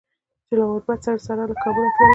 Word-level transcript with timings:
چې 0.47 0.53
له 0.59 0.63
غربت 0.69 0.99
سره 1.05 1.17
سره 1.27 1.43
له 1.49 1.55
کابله 1.63 1.89
تللي 1.95 2.09